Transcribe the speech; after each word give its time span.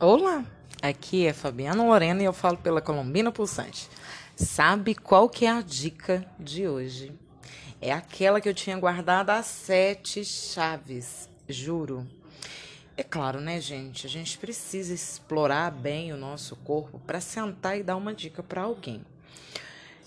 Olá, 0.00 0.44
aqui 0.80 1.26
é 1.26 1.32
Fabiana 1.32 1.84
Lorena 1.84 2.22
e 2.22 2.24
eu 2.24 2.32
falo 2.32 2.56
pela 2.56 2.80
Colombina 2.80 3.30
Pulsante. 3.30 3.88
Sabe 4.34 4.96
qual 4.96 5.28
que 5.28 5.46
é 5.46 5.50
a 5.50 5.60
dica 5.60 6.26
de 6.40 6.66
hoje? 6.66 7.12
É 7.80 7.92
aquela 7.92 8.40
que 8.40 8.48
eu 8.48 8.54
tinha 8.54 8.76
guardado 8.76 9.30
as 9.30 9.46
sete 9.46 10.24
chaves, 10.24 11.28
juro. 11.48 12.06
É 12.96 13.04
claro, 13.04 13.40
né, 13.40 13.60
gente? 13.60 14.04
A 14.04 14.10
gente 14.10 14.38
precisa 14.38 14.92
explorar 14.92 15.70
bem 15.70 16.12
o 16.12 16.16
nosso 16.16 16.56
corpo 16.56 16.98
para 16.98 17.20
sentar 17.20 17.78
e 17.78 17.82
dar 17.82 17.96
uma 17.96 18.12
dica 18.12 18.42
para 18.42 18.62
alguém. 18.62 19.04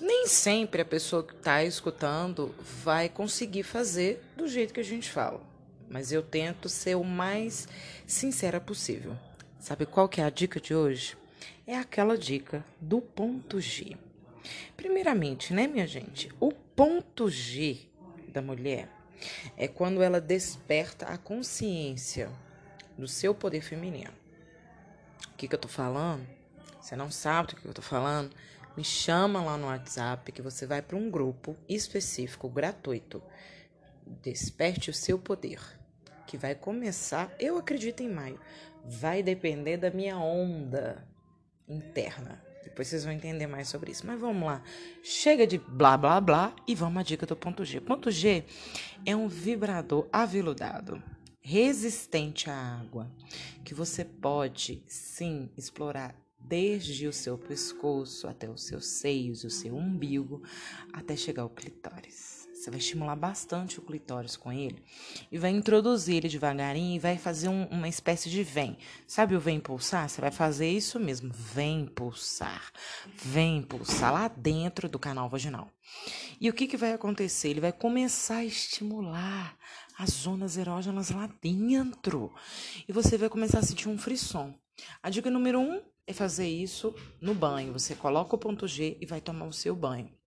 Nem 0.00 0.28
sempre 0.28 0.82
a 0.82 0.84
pessoa 0.84 1.24
que 1.24 1.34
está 1.34 1.64
escutando 1.64 2.54
vai 2.84 3.08
conseguir 3.08 3.64
fazer 3.64 4.22
do 4.36 4.46
jeito 4.46 4.72
que 4.72 4.80
a 4.80 4.84
gente 4.84 5.10
fala, 5.10 5.40
mas 5.88 6.12
eu 6.12 6.22
tento 6.22 6.68
ser 6.68 6.94
o 6.94 7.02
mais 7.02 7.66
sincera 8.06 8.60
possível. 8.60 9.16
Sabe 9.60 9.84
qual 9.84 10.08
que 10.08 10.22
é 10.22 10.24
a 10.24 10.30
dica 10.30 10.58
de 10.58 10.74
hoje? 10.74 11.18
É 11.66 11.76
aquela 11.76 12.16
dica 12.16 12.64
do 12.80 12.98
ponto 13.02 13.60
G. 13.60 13.94
Primeiramente, 14.74 15.52
né, 15.52 15.66
minha 15.66 15.86
gente? 15.86 16.32
O 16.40 16.50
ponto 16.50 17.28
G 17.28 17.78
da 18.28 18.40
mulher 18.40 18.88
é 19.58 19.68
quando 19.68 20.02
ela 20.02 20.18
desperta 20.18 21.04
a 21.04 21.18
consciência 21.18 22.30
do 22.96 23.06
seu 23.06 23.34
poder 23.34 23.60
feminino. 23.60 24.14
O 25.30 25.36
que, 25.36 25.46
que 25.46 25.54
eu 25.54 25.58
tô 25.58 25.68
falando? 25.68 26.26
Você 26.80 26.96
não 26.96 27.10
sabe 27.10 27.50
do 27.50 27.56
que 27.56 27.66
eu 27.66 27.74
tô 27.74 27.82
falando? 27.82 28.34
Me 28.74 28.82
chama 28.82 29.44
lá 29.44 29.58
no 29.58 29.66
WhatsApp 29.66 30.32
que 30.32 30.40
você 30.40 30.64
vai 30.64 30.80
para 30.80 30.96
um 30.96 31.10
grupo 31.10 31.54
específico, 31.68 32.48
gratuito. 32.48 33.22
Desperte 34.22 34.88
o 34.88 34.94
seu 34.94 35.18
poder 35.18 35.60
que 36.30 36.36
vai 36.36 36.54
começar, 36.54 37.34
eu 37.40 37.58
acredito 37.58 38.04
em 38.04 38.08
maio. 38.08 38.38
Vai 38.84 39.20
depender 39.20 39.76
da 39.76 39.90
minha 39.90 40.16
onda 40.16 41.04
interna. 41.68 42.40
Depois 42.62 42.86
vocês 42.86 43.02
vão 43.02 43.12
entender 43.12 43.48
mais 43.48 43.68
sobre 43.68 43.90
isso. 43.90 44.06
Mas 44.06 44.20
vamos 44.20 44.46
lá. 44.46 44.62
Chega 45.02 45.44
de 45.44 45.58
blá 45.58 45.96
blá 45.96 46.20
blá 46.20 46.54
e 46.68 46.74
vamos 46.76 47.00
à 47.00 47.02
dica 47.02 47.26
do 47.26 47.34
ponto 47.34 47.64
G. 47.64 47.80
Ponto 47.80 48.12
G 48.12 48.44
é 49.04 49.16
um 49.16 49.26
vibrador 49.26 50.08
aveludado, 50.12 51.02
resistente 51.40 52.48
à 52.48 52.54
água, 52.54 53.10
que 53.64 53.74
você 53.74 54.04
pode 54.04 54.84
sim 54.86 55.50
explorar 55.58 56.14
desde 56.38 57.08
o 57.08 57.12
seu 57.12 57.36
pescoço 57.36 58.28
até 58.28 58.48
os 58.48 58.62
seus 58.62 58.86
seios, 58.86 59.42
o 59.42 59.50
seu 59.50 59.74
umbigo, 59.76 60.44
até 60.92 61.16
chegar 61.16 61.42
ao 61.42 61.50
clitóris. 61.50 62.39
Você 62.60 62.68
vai 62.68 62.78
estimular 62.78 63.16
bastante 63.16 63.78
o 63.78 63.82
clitóris 63.82 64.36
com 64.36 64.52
ele 64.52 64.84
e 65.32 65.38
vai 65.38 65.50
introduzir 65.50 66.16
ele 66.16 66.28
devagarinho 66.28 66.94
e 66.94 66.98
vai 66.98 67.16
fazer 67.16 67.48
um, 67.48 67.64
uma 67.68 67.88
espécie 67.88 68.28
de 68.28 68.42
vem. 68.42 68.76
Sabe 69.06 69.34
o 69.34 69.40
vem 69.40 69.58
pulsar? 69.58 70.06
Você 70.06 70.20
vai 70.20 70.30
fazer 70.30 70.68
isso 70.68 71.00
mesmo, 71.00 71.32
vem 71.32 71.86
pulsar. 71.86 72.70
Vem 73.16 73.62
pulsar 73.62 74.12
lá 74.12 74.28
dentro 74.28 74.90
do 74.90 74.98
canal 74.98 75.26
vaginal. 75.26 75.70
E 76.38 76.50
o 76.50 76.52
que, 76.52 76.66
que 76.66 76.76
vai 76.76 76.92
acontecer? 76.92 77.48
Ele 77.48 77.62
vai 77.62 77.72
começar 77.72 78.36
a 78.36 78.44
estimular 78.44 79.56
as 79.98 80.10
zonas 80.10 80.58
erógenas 80.58 81.08
lá 81.08 81.30
dentro. 81.40 82.30
E 82.86 82.92
você 82.92 83.16
vai 83.16 83.30
começar 83.30 83.60
a 83.60 83.62
sentir 83.62 83.88
um 83.88 83.96
frisson. 83.96 84.54
A 85.02 85.08
dica 85.08 85.30
número 85.30 85.58
um 85.58 85.80
é 86.06 86.12
fazer 86.12 86.46
isso 86.46 86.94
no 87.22 87.34
banho. 87.34 87.72
Você 87.72 87.94
coloca 87.94 88.36
o 88.36 88.38
ponto 88.38 88.68
G 88.68 88.98
e 89.00 89.06
vai 89.06 89.22
tomar 89.22 89.46
o 89.46 89.52
seu 89.52 89.74
banho. 89.74 90.19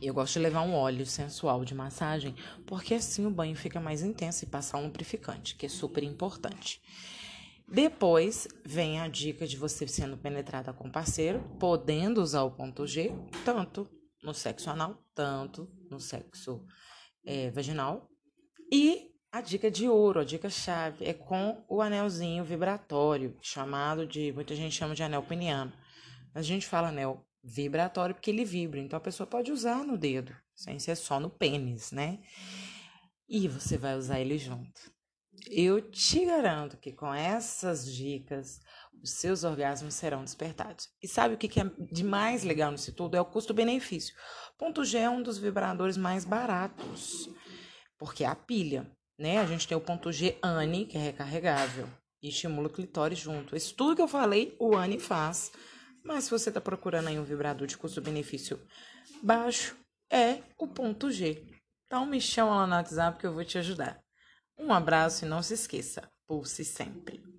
Eu 0.00 0.14
gosto 0.14 0.34
de 0.34 0.40
levar 0.40 0.62
um 0.62 0.74
óleo 0.74 1.06
sensual 1.06 1.64
de 1.64 1.74
massagem, 1.74 2.34
porque 2.66 2.94
assim 2.94 3.26
o 3.26 3.30
banho 3.30 3.56
fica 3.56 3.80
mais 3.80 4.02
intenso 4.02 4.44
e 4.44 4.48
passar 4.48 4.78
um 4.78 4.84
lubrificante, 4.84 5.54
que 5.54 5.66
é 5.66 5.68
super 5.68 6.02
importante. 6.02 6.80
Depois 7.72 8.48
vem 8.64 9.00
a 9.00 9.06
dica 9.06 9.46
de 9.46 9.56
você 9.56 9.86
sendo 9.86 10.16
penetrada 10.16 10.72
com 10.72 10.90
parceiro, 10.90 11.40
podendo 11.60 12.20
usar 12.20 12.42
o 12.42 12.50
ponto 12.50 12.84
G, 12.84 13.12
tanto 13.44 13.88
no 14.22 14.34
sexo 14.34 14.70
anal, 14.70 15.00
tanto 15.14 15.70
no 15.88 16.00
sexo 16.00 16.64
é, 17.24 17.50
vaginal. 17.50 18.08
E 18.72 19.10
a 19.32 19.40
dica 19.40 19.70
de 19.70 19.88
ouro, 19.88 20.18
a 20.18 20.24
dica 20.24 20.50
chave, 20.50 21.04
é 21.04 21.14
com 21.14 21.64
o 21.68 21.80
anelzinho 21.80 22.44
vibratório, 22.44 23.36
chamado 23.40 24.04
de, 24.04 24.32
muita 24.32 24.56
gente 24.56 24.74
chama 24.74 24.92
de 24.92 25.04
anel 25.04 25.22
peniano. 25.22 25.72
A 26.34 26.42
gente 26.42 26.66
fala 26.66 26.88
anel 26.88 27.24
vibratório 27.42 28.14
porque 28.14 28.30
ele 28.30 28.44
vibra. 28.44 28.80
Então 28.80 28.96
a 28.96 29.00
pessoa 29.00 29.26
pode 29.26 29.50
usar 29.50 29.84
no 29.84 29.96
dedo, 29.96 30.34
sem 30.54 30.78
ser 30.78 30.96
só 30.96 31.18
no 31.18 31.30
pênis, 31.30 31.92
né? 31.92 32.20
E 33.28 33.48
você 33.48 33.78
vai 33.78 33.96
usar 33.96 34.20
ele 34.20 34.38
junto. 34.38 34.90
Eu 35.48 35.80
te 35.80 36.24
garanto 36.24 36.76
que 36.76 36.92
com 36.92 37.14
essas 37.14 37.90
dicas 37.90 38.60
os 39.02 39.12
seus 39.12 39.44
orgasmos 39.44 39.94
serão 39.94 40.22
despertados. 40.22 40.88
E 41.02 41.08
sabe 41.08 41.34
o 41.34 41.38
que 41.38 41.60
é 41.60 41.64
de 41.90 42.04
mais 42.04 42.42
legal 42.42 42.70
nisso 42.70 42.92
tudo? 42.92 43.16
É 43.16 43.20
o 43.20 43.24
custo-benefício. 43.24 44.14
Ponto 44.58 44.84
G 44.84 44.98
é 44.98 45.08
um 45.08 45.22
dos 45.22 45.38
vibradores 45.38 45.96
mais 45.96 46.24
baratos, 46.24 47.30
porque 47.98 48.24
é 48.24 48.26
a 48.26 48.34
pilha, 48.34 48.90
né? 49.18 49.38
A 49.38 49.46
gente 49.46 49.66
tem 49.66 49.76
o 49.76 49.80
ponto 49.80 50.12
G 50.12 50.36
ANI, 50.42 50.84
que 50.84 50.98
é 50.98 51.00
recarregável, 51.00 51.88
e 52.22 52.28
estimula 52.28 52.68
o 52.68 52.72
clitóris 52.72 53.18
junto. 53.18 53.56
Isso 53.56 53.74
tudo 53.74 53.96
que 53.96 54.02
eu 54.02 54.08
falei, 54.08 54.54
o 54.58 54.76
ANI 54.76 54.98
faz 54.98 55.50
mas 56.04 56.24
se 56.24 56.30
você 56.30 56.50
está 56.50 56.60
procurando 56.60 57.08
aí 57.08 57.18
um 57.18 57.24
vibrador 57.24 57.66
de 57.66 57.76
custo-benefício 57.76 58.60
baixo, 59.22 59.76
é 60.10 60.42
o 60.58 60.66
ponto 60.66 61.10
G. 61.10 61.46
Então 61.86 62.06
me 62.06 62.20
chama 62.20 62.56
lá 62.56 62.66
no 62.66 62.74
WhatsApp 62.74 63.18
que 63.18 63.26
eu 63.26 63.34
vou 63.34 63.44
te 63.44 63.58
ajudar. 63.58 64.00
Um 64.58 64.72
abraço 64.72 65.24
e 65.24 65.28
não 65.28 65.42
se 65.42 65.54
esqueça, 65.54 66.10
pulse 66.26 66.64
sempre. 66.64 67.29